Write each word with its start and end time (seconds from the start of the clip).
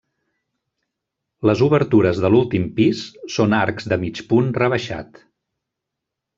Les 1.49 1.61
obertures 1.65 2.23
de 2.23 2.33
l'últim 2.33 2.67
pis 2.79 3.05
són 3.37 3.55
arcs 3.61 3.89
de 3.93 4.01
mig 4.07 4.25
punt 4.33 4.51
rebaixat. 4.59 5.25